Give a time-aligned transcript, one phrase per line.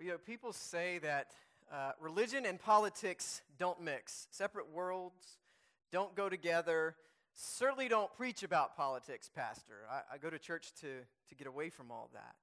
[0.00, 1.32] You know, people say that
[1.72, 4.28] uh, religion and politics don't mix.
[4.30, 5.38] Separate worlds
[5.90, 6.94] don't go together.
[7.34, 9.74] Certainly don't preach about politics, Pastor.
[9.90, 10.88] I, I go to church to,
[11.28, 12.36] to get away from all that.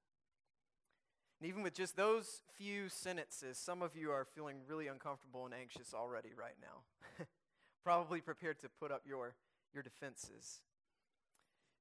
[1.39, 5.53] And even with just those few sentences, some of you are feeling really uncomfortable and
[5.53, 7.25] anxious already right now.
[7.85, 9.33] Probably prepared to put up your,
[9.73, 10.61] your defenses.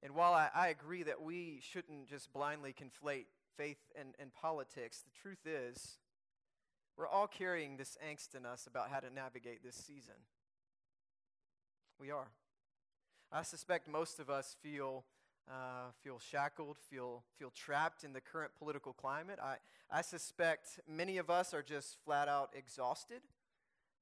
[0.05, 3.27] And while I, I agree that we shouldn't just blindly conflate
[3.57, 5.99] faith and, and politics, the truth is,
[6.97, 10.15] we're all carrying this angst in us about how to navigate this season.
[11.98, 12.29] We are.
[13.33, 15.05] I suspect most of us feel,
[15.51, 19.39] uh, feel shackled, feel, feel trapped in the current political climate.
[19.43, 19.57] I,
[19.91, 23.23] I suspect many of us are just flat out exhausted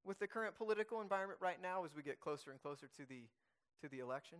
[0.04, 3.22] with the current political environment right now as we get closer and closer to the,
[3.80, 4.38] to the election.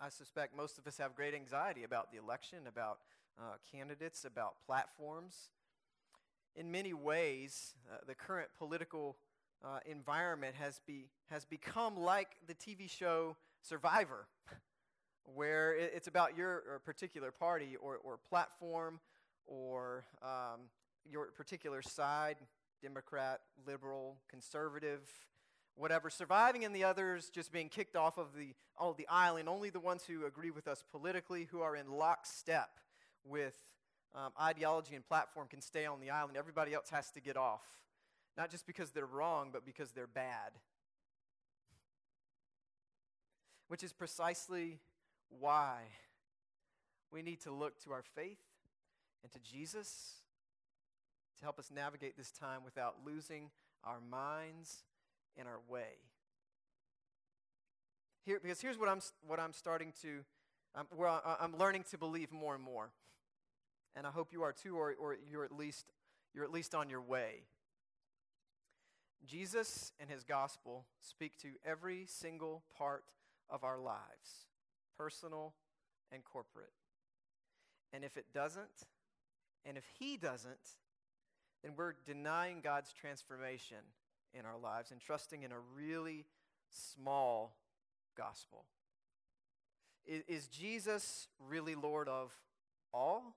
[0.00, 2.98] I suspect most of us have great anxiety about the election, about
[3.38, 5.50] uh, candidates, about platforms.
[6.54, 9.16] In many ways, uh, the current political
[9.64, 14.26] uh, environment has, be, has become like the TV show Survivor,
[15.34, 19.00] where it, it's about your particular party or, or platform
[19.46, 20.60] or um,
[21.04, 22.36] your particular side
[22.82, 25.00] Democrat, liberal, conservative,
[25.74, 29.48] whatever, surviving and the others just being kicked off of the, oh, the island.
[29.48, 32.68] Only the ones who agree with us politically, who are in lockstep
[33.28, 33.56] with
[34.14, 36.36] um, ideology and platform, can stay on the island.
[36.36, 37.64] Everybody else has to get off.
[38.36, 40.52] Not just because they're wrong, but because they're bad.
[43.68, 44.78] Which is precisely
[45.28, 45.80] why
[47.12, 48.38] we need to look to our faith
[49.22, 50.16] and to Jesus
[51.38, 53.50] to help us navigate this time without losing
[53.84, 54.84] our minds
[55.36, 55.98] and our way.
[58.24, 60.24] Here, because here's what I'm, what I'm starting to,
[60.74, 62.90] um, where I'm learning to believe more and more.
[63.96, 65.86] And I hope you are too, or, or you're, at least,
[66.34, 67.46] you're at least on your way.
[69.26, 73.04] Jesus and his gospel speak to every single part
[73.48, 74.46] of our lives,
[74.98, 75.54] personal
[76.12, 76.72] and corporate.
[77.92, 78.86] And if it doesn't,
[79.64, 80.76] and if he doesn't,
[81.62, 83.78] then we're denying God's transformation
[84.32, 86.26] in our lives and trusting in a really
[86.68, 87.56] small
[88.16, 88.66] gospel.
[90.06, 92.32] Is, is Jesus really Lord of
[92.92, 93.34] all?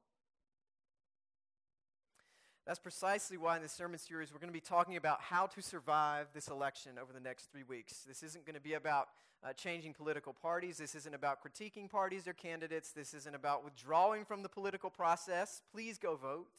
[2.69, 5.59] That's precisely why in this sermon series we're going to be talking about how to
[5.59, 8.03] survive this election over the next three weeks.
[8.07, 9.07] This isn't going to be about
[9.43, 10.77] uh, changing political parties.
[10.77, 12.91] This isn't about critiquing parties or candidates.
[12.91, 15.63] This isn't about withdrawing from the political process.
[15.73, 16.51] Please go vote.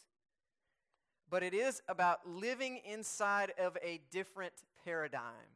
[1.31, 4.55] But it is about living inside of a different
[4.85, 5.55] paradigm.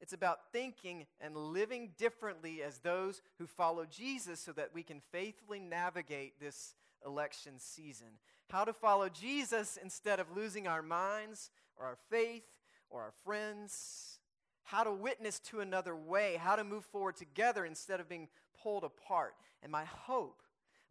[0.00, 5.02] It's about thinking and living differently as those who follow Jesus so that we can
[5.12, 8.18] faithfully navigate this election season.
[8.50, 12.44] How to follow Jesus instead of losing our minds or our faith
[12.90, 14.18] or our friends,
[14.62, 18.28] how to witness to another way, how to move forward together instead of being
[18.62, 19.34] pulled apart.
[19.62, 20.42] And my hope,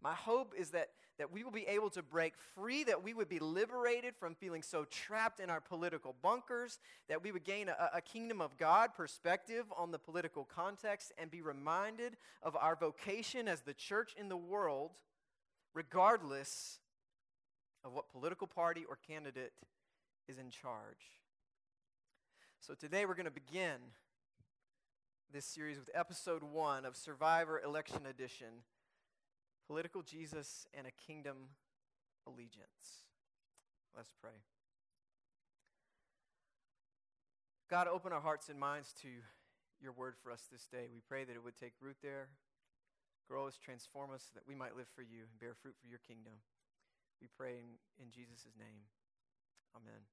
[0.02, 3.30] my hope is that, that we will be able to break free, that we would
[3.30, 7.90] be liberated from feeling so trapped in our political bunkers, that we would gain a,
[7.96, 13.48] a kingdom of God perspective on the political context and be reminded of our vocation
[13.48, 14.92] as the church in the world,
[15.74, 16.80] regardless
[17.84, 19.54] of what political party or candidate
[20.28, 21.20] is in charge.
[22.60, 23.78] So today we're going to begin
[25.34, 28.64] this series with episode one of Survivor Election Edition
[29.68, 31.38] Political Jesus and a Kingdom
[32.28, 33.04] Allegiance.
[33.96, 34.32] Let's pray.
[37.70, 39.08] God, open our hearts and minds to
[39.82, 40.86] your word for us this day.
[40.94, 42.28] We pray that it would take root there,
[43.28, 46.00] grow us, transform us, that we might live for you and bear fruit for your
[46.00, 46.34] kingdom.
[47.22, 48.88] We pray in, in Jesus' name.
[49.76, 50.04] Amen.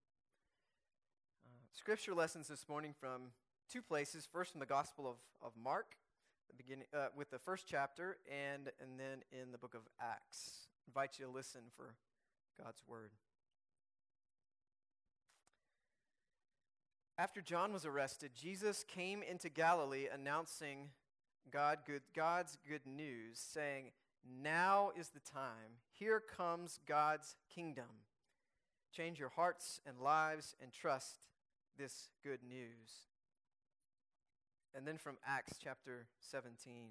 [1.44, 3.32] Uh, scripture lessons this morning from
[3.70, 4.28] two places.
[4.30, 5.96] First, from the Gospel of, of Mark,
[6.48, 10.68] the beginning, uh, with the first chapter, and, and then in the book of Acts.
[10.86, 11.94] Invite you to listen for
[12.62, 13.10] God's word.
[17.18, 20.88] After John was arrested, Jesus came into Galilee announcing
[21.50, 23.92] God good, God's good news, saying,
[24.42, 25.78] now is the time.
[25.92, 28.04] Here comes God's kingdom.
[28.92, 31.26] Change your hearts and lives and trust
[31.78, 33.08] this good news.
[34.74, 36.90] And then from Acts chapter 17.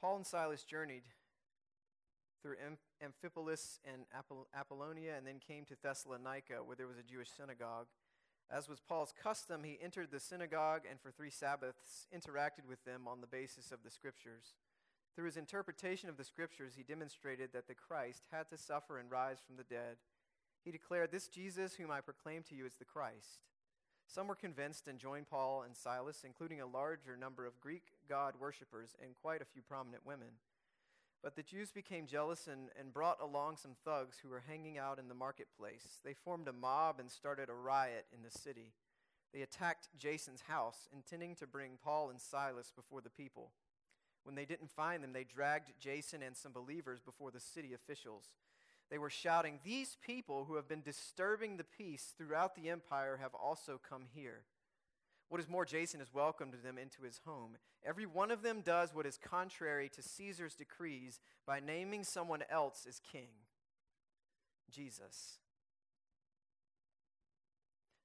[0.00, 1.02] Paul and Silas journeyed
[2.42, 2.56] through
[3.02, 4.04] Amphipolis and
[4.54, 7.86] Apollonia and then came to Thessalonica, where there was a Jewish synagogue.
[8.50, 13.06] As was Paul's custom, he entered the synagogue and for three Sabbaths interacted with them
[13.06, 14.54] on the basis of the scriptures.
[15.14, 19.10] Through his interpretation of the scriptures, he demonstrated that the Christ had to suffer and
[19.10, 19.96] rise from the dead.
[20.64, 23.40] He declared, This Jesus, whom I proclaim to you, is the Christ.
[24.06, 28.34] Some were convinced and joined Paul and Silas, including a larger number of Greek god
[28.40, 30.28] worshippers and quite a few prominent women.
[31.22, 34.98] But the Jews became jealous and, and brought along some thugs who were hanging out
[34.98, 36.00] in the marketplace.
[36.04, 38.72] They formed a mob and started a riot in the city.
[39.34, 43.50] They attacked Jason's house, intending to bring Paul and Silas before the people.
[44.22, 48.26] When they didn't find them, they dragged Jason and some believers before the city officials.
[48.90, 53.34] They were shouting, These people who have been disturbing the peace throughout the empire have
[53.34, 54.44] also come here.
[55.28, 57.58] What is more, Jason has welcomed them into his home.
[57.84, 62.86] Every one of them does what is contrary to Caesar's decrees by naming someone else
[62.88, 63.28] as king
[64.70, 65.38] Jesus.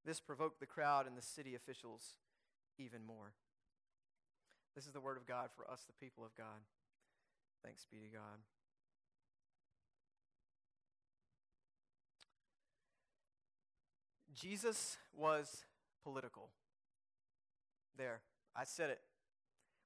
[0.05, 2.17] This provoked the crowd and the city officials
[2.77, 3.33] even more.
[4.75, 6.45] This is the word of God for us, the people of God.
[7.63, 8.39] Thanks be to God.
[14.33, 15.63] Jesus was
[16.03, 16.49] political.
[17.97, 18.21] There,
[18.55, 18.99] I said it.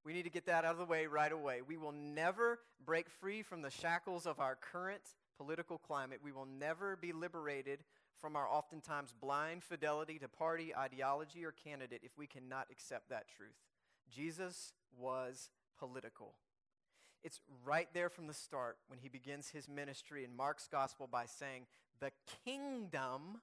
[0.04, 1.62] We need to get that out of the way right away.
[1.68, 5.01] We will never break free from the shackles of our current
[5.38, 6.19] political climate.
[6.24, 7.83] We will never be liberated
[8.19, 13.27] from our oftentimes blind fidelity to party, ideology, or candidate if we cannot accept that
[13.27, 13.56] truth.
[14.09, 16.36] Jesus was political.
[17.24, 21.25] It's right there from the start when he begins his ministry in Mark's gospel by
[21.25, 21.65] saying,
[22.00, 22.12] The
[22.45, 23.42] kingdom,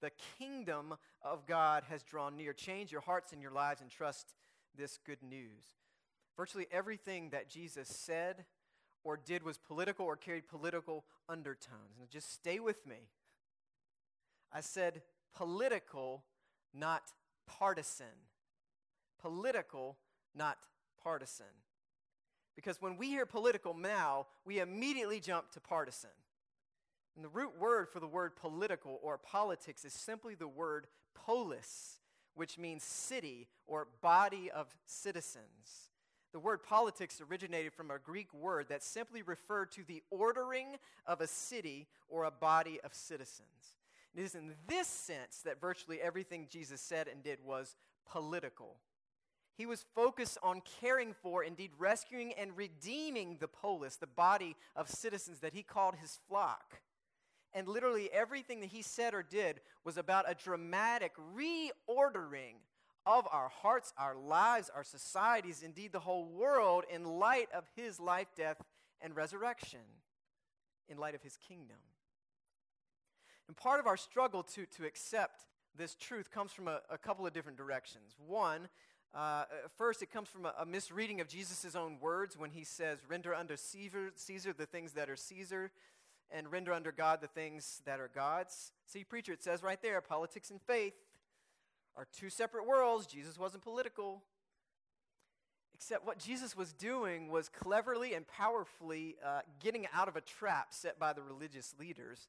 [0.00, 2.52] the kingdom of God has drawn near.
[2.52, 4.34] Change your hearts and your lives and trust
[4.76, 5.64] this good news.
[6.36, 8.44] Virtually everything that Jesus said
[9.04, 11.98] or did was political or carried political undertones.
[12.00, 13.08] And just stay with me.
[14.52, 15.02] I said
[15.34, 16.24] political,
[16.74, 17.02] not
[17.46, 18.06] partisan.
[19.20, 19.96] Political,
[20.34, 20.58] not
[21.02, 21.46] partisan.
[22.56, 26.10] Because when we hear political now, we immediately jump to partisan.
[27.16, 31.98] And the root word for the word political or politics is simply the word polis,
[32.34, 35.90] which means city or body of citizens.
[36.32, 40.76] The word politics originated from a Greek word that simply referred to the ordering
[41.06, 43.76] of a city or a body of citizens.
[44.14, 47.76] It is in this sense that virtually everything Jesus said and did was
[48.08, 48.76] political.
[49.56, 54.88] He was focused on caring for, indeed rescuing and redeeming the polis, the body of
[54.88, 56.80] citizens that he called his flock.
[57.52, 62.54] And literally everything that he said or did was about a dramatic reordering
[63.06, 67.98] of our hearts, our lives, our societies, indeed the whole world, in light of his
[67.98, 68.62] life, death,
[69.00, 69.80] and resurrection,
[70.88, 71.78] in light of his kingdom.
[73.48, 77.26] And part of our struggle to, to accept this truth comes from a, a couple
[77.26, 78.14] of different directions.
[78.26, 78.68] One,
[79.12, 79.44] uh,
[79.76, 83.34] first, it comes from a, a misreading of Jesus' own words when he says, Render
[83.34, 85.72] unto Caesar, Caesar the things that are Caesar,
[86.32, 88.72] and render unto God the things that are God's.
[88.86, 90.94] See, preacher, it says right there politics and faith
[91.96, 93.06] are two separate worlds.
[93.06, 94.22] Jesus wasn't political.
[95.74, 100.68] Except what Jesus was doing was cleverly and powerfully uh, getting out of a trap
[100.74, 102.28] set by the religious leaders.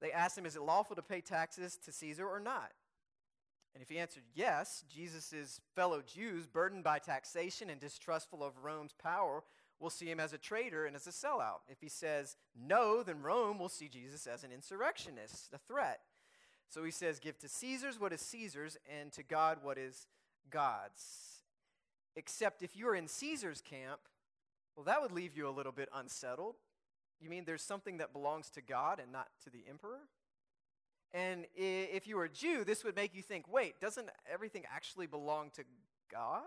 [0.00, 2.72] They asked him, Is it lawful to pay taxes to Caesar or not?
[3.74, 8.94] And if he answered yes, Jesus' fellow Jews, burdened by taxation and distrustful of Rome's
[9.00, 9.44] power,
[9.80, 11.60] will see him as a traitor and as a sellout.
[11.68, 16.00] If he says no, then Rome will see Jesus as an insurrectionist, a threat.
[16.68, 20.06] So he says, Give to Caesar's what is Caesar's, and to God what is
[20.50, 21.42] God's.
[22.16, 24.00] Except if you're in Caesar's camp,
[24.76, 26.56] well, that would leave you a little bit unsettled.
[27.20, 30.00] You mean there's something that belongs to God and not to the emperor?
[31.12, 35.06] And if you were a Jew, this would make you think wait, doesn't everything actually
[35.06, 35.64] belong to
[36.12, 36.42] God?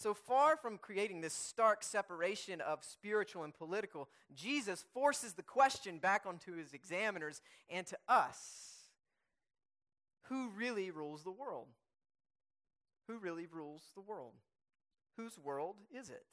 [0.00, 5.98] So far from creating this stark separation of spiritual and political, Jesus forces the question
[5.98, 8.70] back onto his examiners and to us
[10.22, 11.66] who really rules the world?
[13.08, 14.32] Who really rules the world?
[15.18, 16.24] Whose world is it?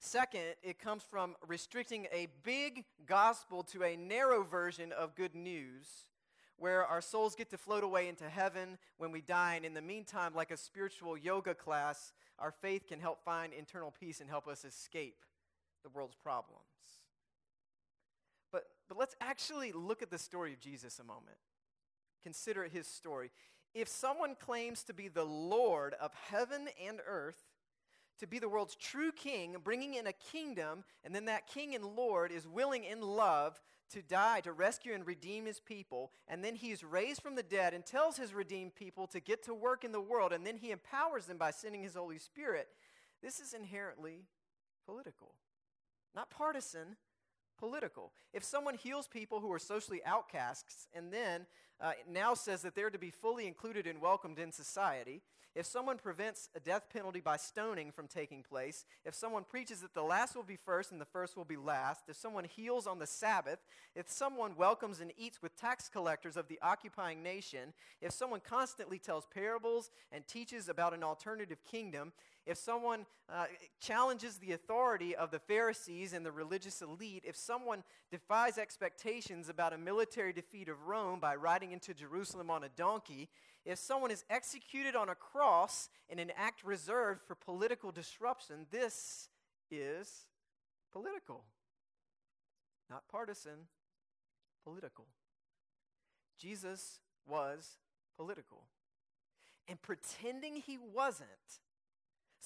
[0.00, 6.06] Second, it comes from restricting a big gospel to a narrow version of good news
[6.58, 9.54] where our souls get to float away into heaven when we die.
[9.54, 13.92] And in the meantime, like a spiritual yoga class, our faith can help find internal
[13.98, 15.24] peace and help us escape
[15.82, 16.62] the world's problems.
[18.52, 21.38] But, but let's actually look at the story of Jesus a moment.
[22.22, 23.30] Consider his story.
[23.74, 27.44] If someone claims to be the Lord of heaven and earth,
[28.18, 31.84] to be the world's true king, bringing in a kingdom, and then that king and
[31.84, 36.54] Lord is willing in love to die, to rescue and redeem his people, and then
[36.54, 39.92] he's raised from the dead and tells his redeemed people to get to work in
[39.92, 42.68] the world, and then he empowers them by sending his Holy Spirit,
[43.22, 44.26] This is inherently
[44.86, 45.34] political,
[46.14, 46.96] not partisan,
[47.58, 48.12] political.
[48.32, 51.46] If someone heals people who are socially outcasts and then
[51.80, 55.22] uh, now says that they're to be fully included and welcomed in society,
[55.54, 59.94] if someone prevents a death penalty by stoning from taking place, if someone preaches that
[59.94, 62.98] the last will be first and the first will be last, if someone heals on
[62.98, 63.60] the Sabbath,
[63.94, 68.98] if someone welcomes and eats with tax collectors of the occupying nation, if someone constantly
[68.98, 72.12] tells parables and teaches about an alternative kingdom,
[72.46, 73.46] if someone uh,
[73.80, 79.72] challenges the authority of the Pharisees and the religious elite, if someone defies expectations about
[79.72, 83.28] a military defeat of Rome by riding into Jerusalem on a donkey,
[83.64, 89.28] if someone is executed on a cross in an act reserved for political disruption, this
[89.70, 90.26] is
[90.92, 91.44] political.
[92.90, 93.68] Not partisan,
[94.64, 95.06] political.
[96.38, 97.78] Jesus was
[98.18, 98.64] political.
[99.66, 101.28] And pretending he wasn't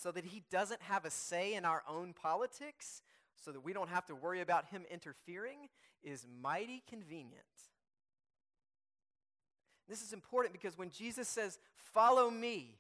[0.01, 3.03] so that he doesn't have a say in our own politics,
[3.37, 5.69] so that we don't have to worry about him interfering,
[6.05, 7.43] is mighty convenient.
[9.89, 11.59] This is important because when Jesus says,
[11.93, 12.77] Follow me,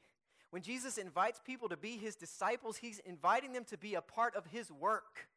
[0.51, 4.37] when Jesus invites people to be his disciples, he's inviting them to be a part
[4.37, 5.29] of his work.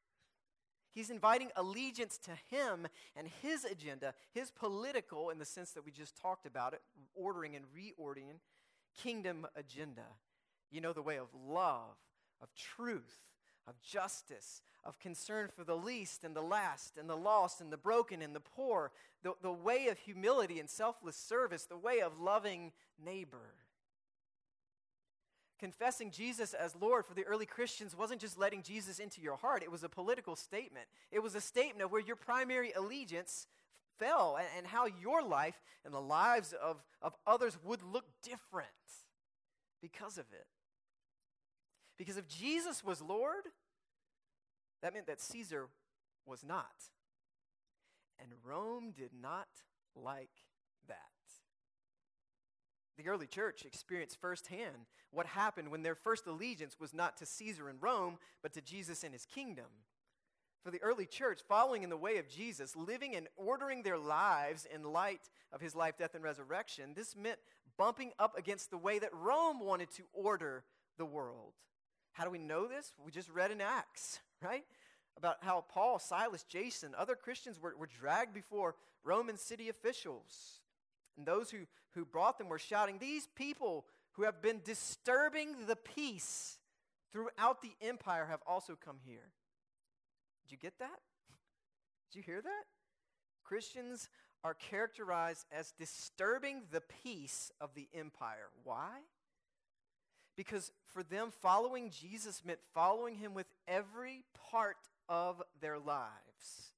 [0.94, 5.92] He's inviting allegiance to him and his agenda, his political, in the sense that we
[5.92, 6.82] just talked about it,
[7.16, 8.40] ordering and reordering,
[9.02, 10.04] kingdom agenda.
[10.72, 11.98] You know, the way of love,
[12.42, 13.20] of truth,
[13.68, 17.78] of justice, of concern for the least and the last and the lost and the
[17.78, 18.92] broken and the poor,
[19.24, 22.72] the, the way of humility and selfless service, the way of loving
[23.04, 23.54] neighbor.
[25.60, 29.62] Confessing Jesus as Lord for the early Christians wasn't just letting Jesus into your heart,
[29.62, 30.88] it was a political statement.
[31.12, 33.46] It was a statement of where your primary allegiance
[34.00, 38.70] fell and, and how your life and the lives of, of others would look different
[39.82, 40.48] because of it.
[42.02, 43.44] Because if Jesus was Lord,
[44.82, 45.68] that meant that Caesar
[46.26, 46.90] was not.
[48.20, 49.50] And Rome did not
[49.96, 50.32] like
[50.88, 50.98] that.
[52.98, 57.70] The early church experienced firsthand what happened when their first allegiance was not to Caesar
[57.70, 59.68] and Rome, but to Jesus and his kingdom.
[60.64, 64.68] For the early church, following in the way of Jesus, living and ordering their lives
[64.74, 67.38] in light of his life, death, and resurrection, this meant
[67.78, 70.64] bumping up against the way that Rome wanted to order
[70.98, 71.54] the world.
[72.14, 72.94] How do we know this?
[73.04, 74.66] We just read in Acts, right?
[75.18, 80.62] About how Paul, Silas, Jason, other Christians were, were dragged before Roman city officials.
[81.18, 81.60] And those who,
[81.92, 86.58] who brought them were shouting, These people who have been disturbing the peace
[87.12, 89.32] throughout the empire have also come here.
[90.44, 90.90] Did you get that?
[92.12, 92.64] Did you hear that?
[93.44, 94.10] Christians
[94.44, 98.50] are characterized as disturbing the peace of the empire.
[98.64, 99.00] Why?
[100.36, 104.78] Because for them, following Jesus meant following him with every part
[105.10, 106.72] of their lives.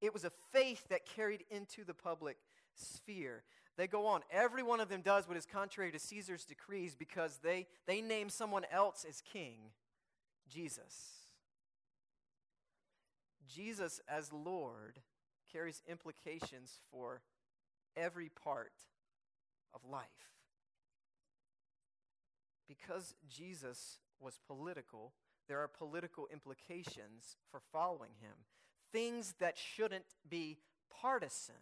[0.00, 2.36] It was a faith that carried into the public
[2.74, 3.42] sphere.
[3.76, 4.22] They go on.
[4.30, 8.28] Every one of them does what is contrary to Caesar's decrees because they, they name
[8.28, 9.58] someone else as king
[10.48, 11.18] Jesus.
[13.48, 14.98] Jesus as Lord
[15.52, 17.22] carries implications for
[17.96, 18.72] every part
[19.74, 20.06] of life.
[22.68, 25.14] Because Jesus was political,
[25.48, 28.34] there are political implications for following him.
[28.92, 30.58] Things that shouldn't be
[31.00, 31.54] partisan,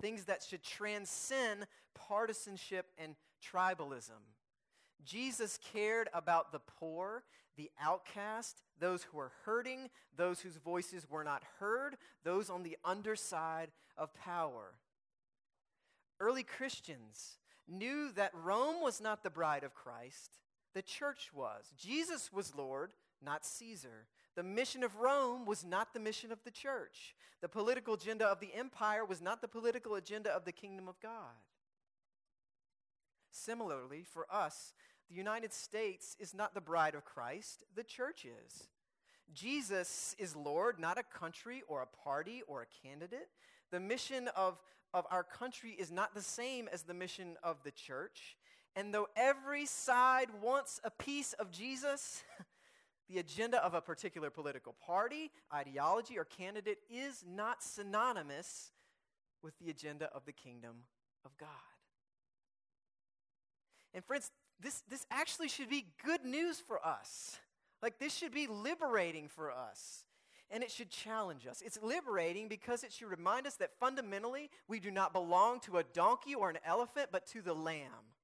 [0.00, 4.20] things that should transcend partisanship and tribalism.
[5.04, 7.24] Jesus cared about the poor,
[7.56, 12.76] the outcast, those who were hurting, those whose voices were not heard, those on the
[12.84, 14.74] underside of power.
[16.20, 20.38] Early Christians knew that Rome was not the bride of Christ,
[20.74, 21.72] the church was.
[21.78, 22.90] Jesus was Lord,
[23.22, 24.06] not Caesar.
[24.36, 27.14] The mission of Rome was not the mission of the church.
[27.40, 31.00] The political agenda of the empire was not the political agenda of the kingdom of
[31.00, 31.10] God.
[33.30, 34.74] Similarly, for us,
[35.08, 38.68] the United States is not the bride of Christ, the church is.
[39.32, 43.28] Jesus is Lord, not a country or a party or a candidate.
[43.70, 44.60] The mission of,
[44.94, 48.36] of our country is not the same as the mission of the church.
[48.76, 52.22] And though every side wants a piece of Jesus,
[53.10, 58.72] the agenda of a particular political party, ideology, or candidate is not synonymous
[59.42, 60.84] with the agenda of the kingdom
[61.24, 61.48] of God.
[63.92, 67.38] And friends, this, this actually should be good news for us.
[67.82, 70.04] Like, this should be liberating for us.
[70.50, 71.62] And it should challenge us.
[71.64, 75.82] It's liberating because it should remind us that fundamentally we do not belong to a
[75.82, 78.14] donkey or an elephant, but to the lamb.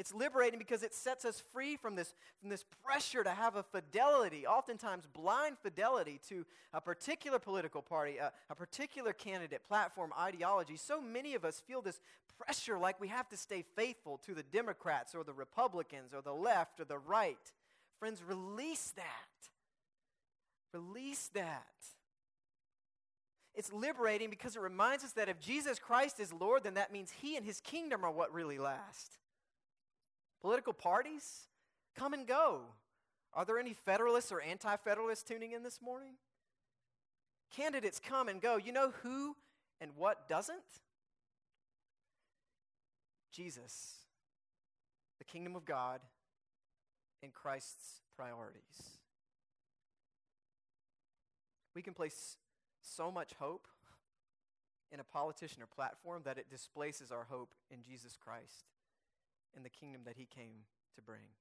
[0.00, 3.62] It's liberating because it sets us free from this, from this pressure to have a
[3.62, 10.78] fidelity, oftentimes blind fidelity, to a particular political party, a, a particular candidate, platform, ideology.
[10.78, 12.00] So many of us feel this
[12.38, 16.32] pressure like we have to stay faithful to the Democrats or the Republicans or the
[16.32, 17.36] left or the right.
[17.98, 19.04] Friends, release that.
[20.72, 21.66] Release that.
[23.54, 27.10] It's liberating because it reminds us that if Jesus Christ is Lord, then that means
[27.20, 29.18] He and His kingdom are what really last.
[30.40, 31.48] Political parties
[31.96, 32.60] come and go.
[33.34, 36.14] Are there any Federalists or Anti Federalists tuning in this morning?
[37.54, 38.56] Candidates come and go.
[38.56, 39.36] You know who
[39.80, 40.58] and what doesn't?
[43.32, 43.94] Jesus,
[45.18, 46.00] the kingdom of God,
[47.22, 48.99] and Christ's priorities.
[51.80, 52.36] We can place
[52.82, 53.66] so much hope
[54.92, 58.66] in a politician or platform that it displaces our hope in Jesus Christ
[59.56, 61.32] and the kingdom that he came to bring.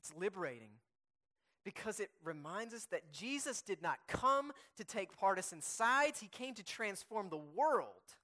[0.00, 0.70] It's liberating
[1.62, 6.54] because it reminds us that Jesus did not come to take partisan sides, he came
[6.54, 8.14] to transform the world.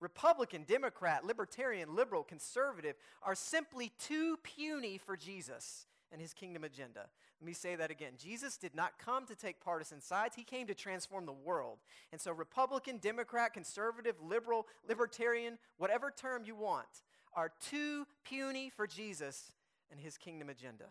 [0.00, 7.10] Republican, Democrat, Libertarian, Liberal, Conservative are simply too puny for Jesus and his kingdom agenda.
[7.40, 8.12] Let me say that again.
[8.18, 11.78] Jesus did not come to take partisan sides, he came to transform the world.
[12.12, 18.86] And so, Republican, Democrat, conservative, liberal, libertarian, whatever term you want, are too puny for
[18.86, 19.52] Jesus
[19.90, 20.86] and his kingdom agenda.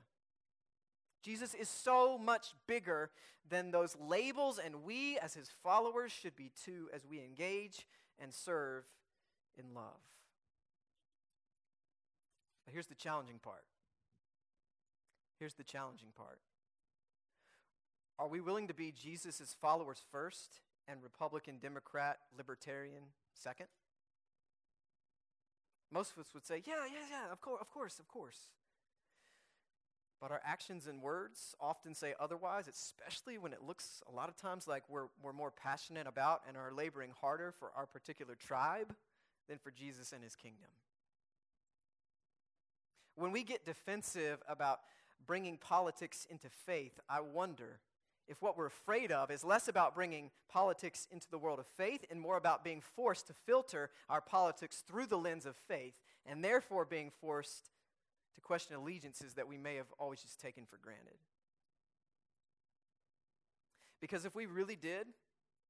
[1.21, 3.11] Jesus is so much bigger
[3.49, 7.85] than those labels, and we, as his followers, should be too as we engage
[8.19, 8.85] and serve
[9.57, 9.99] in love.
[12.65, 13.63] But here's the challenging part
[15.39, 16.39] Here's the challenging part
[18.19, 23.03] Are we willing to be Jesus' followers first and Republican, Democrat, Libertarian
[23.33, 23.67] second?
[25.91, 28.37] Most of us would say, yeah, yeah, yeah, of course, of course, of course.
[30.21, 34.35] But our actions and words often say otherwise, especially when it looks a lot of
[34.35, 38.93] times like we're, we're more passionate about and are laboring harder for our particular tribe
[39.47, 40.69] than for Jesus and his kingdom.
[43.15, 44.79] When we get defensive about
[45.25, 47.79] bringing politics into faith, I wonder
[48.27, 52.05] if what we're afraid of is less about bringing politics into the world of faith
[52.11, 56.43] and more about being forced to filter our politics through the lens of faith and
[56.43, 57.71] therefore being forced
[58.35, 61.17] to question allegiances that we may have always just taken for granted.
[63.99, 65.07] Because if we really did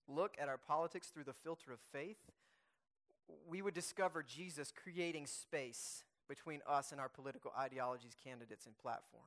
[0.07, 2.19] look at our politics through the filter of faith,
[3.47, 9.25] we would discover Jesus creating space between us and our political ideologies, candidates, and platforms.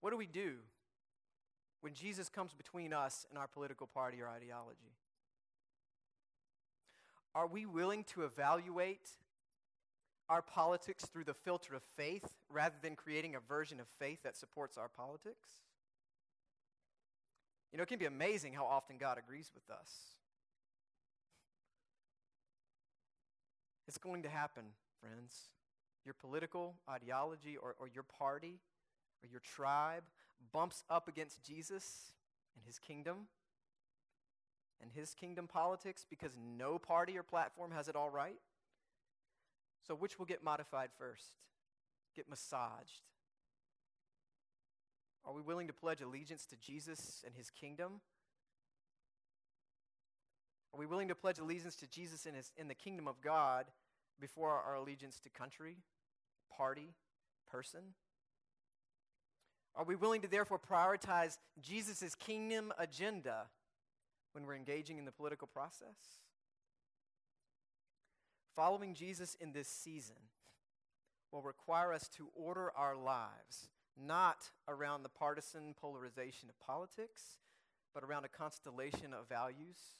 [0.00, 0.56] What do we do
[1.80, 4.92] when Jesus comes between us and our political party or ideology?
[7.34, 9.08] Are we willing to evaluate
[10.28, 14.36] our politics through the filter of faith rather than creating a version of faith that
[14.36, 15.48] supports our politics?
[17.72, 19.90] You know, it can be amazing how often God agrees with us.
[23.92, 24.62] It's going to happen,
[25.02, 25.50] friends.
[26.06, 28.58] Your political ideology or, or your party
[29.22, 30.04] or your tribe
[30.50, 32.14] bumps up against Jesus
[32.56, 33.26] and his kingdom
[34.80, 38.38] and his kingdom politics because no party or platform has it all right.
[39.86, 41.34] So, which will get modified first?
[42.16, 43.02] Get massaged?
[45.26, 48.00] Are we willing to pledge allegiance to Jesus and his kingdom?
[50.72, 53.66] Are we willing to pledge allegiance to Jesus in, his, in the kingdom of God
[54.20, 55.76] before our allegiance to country,
[56.56, 56.94] party,
[57.50, 57.80] person?
[59.74, 63.46] Are we willing to therefore prioritize Jesus' kingdom agenda
[64.32, 66.20] when we're engaging in the political process?
[68.54, 70.16] Following Jesus in this season
[71.30, 77.38] will require us to order our lives not around the partisan polarization of politics,
[77.94, 79.96] but around a constellation of values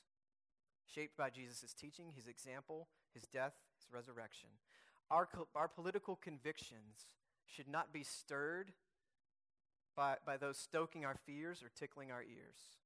[0.86, 4.48] shaped by Jesus' teaching, his example, his death, his resurrection.
[5.10, 7.08] Our, our political convictions
[7.46, 8.72] should not be stirred
[9.96, 12.78] by, by those stoking our fears or tickling our ears.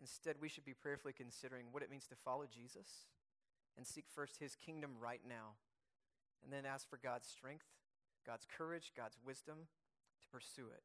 [0.00, 3.06] Instead, we should be prayerfully considering what it means to follow Jesus
[3.76, 5.56] and seek first his kingdom right now,
[6.42, 7.66] and then ask for God's strength,
[8.26, 9.56] God's courage, God's wisdom
[10.20, 10.82] to pursue it.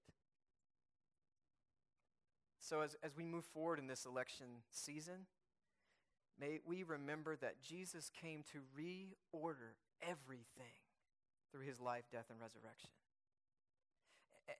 [2.60, 5.26] So, as, as we move forward in this election season,
[6.42, 10.74] may we remember that Jesus came to reorder everything
[11.52, 12.90] through his life, death, and resurrection.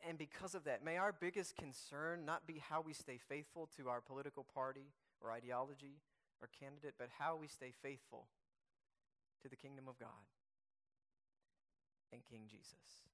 [0.08, 3.90] And because of that, may our biggest concern not be how we stay faithful to
[3.90, 6.00] our political party or ideology
[6.42, 8.28] or candidate, but how we stay faithful
[9.42, 10.30] to the kingdom of God
[12.14, 13.10] and King Jesus.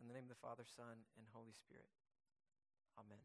[0.00, 1.86] In the name of the Father, Son, and Holy Spirit.
[2.98, 3.22] Amen.